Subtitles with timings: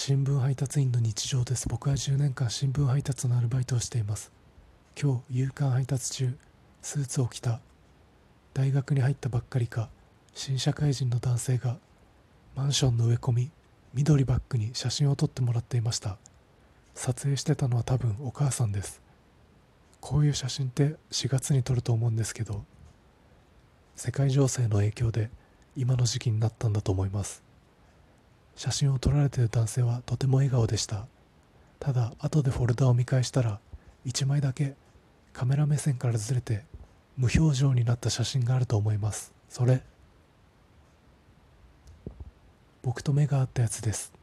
[0.00, 1.68] 新聞配達員の日常です。
[1.68, 4.30] 僕は10年間新聞配達のアルバイトをしています。
[4.96, 6.38] 今日夕刊配達中
[6.80, 7.60] スーツを着た。
[8.54, 9.90] 大学に入ったばっかりか
[10.34, 11.78] 新社会人の男性が
[12.54, 13.50] マンションの植え込み
[13.92, 16.16] 緑バッグに写真を撮ってもらっていました。
[16.94, 19.02] 撮影してたのは多分お母さんです。
[20.00, 22.64] こういう写真って4月に撮ると思うんですけど
[23.96, 25.28] 世界情勢の影響で
[25.74, 27.47] 今の時期になったんだと思います。
[28.58, 31.06] 写真を撮られている男性はとても笑顔でした。
[31.78, 33.60] ただ後でフォルダを見返したら
[34.04, 34.74] 1枚だけ
[35.32, 36.64] カメラ目線からずれて
[37.16, 39.32] 無表情になった写真があると思います。
[39.48, 39.80] それ。
[42.82, 44.17] 僕と目が合ったやつです。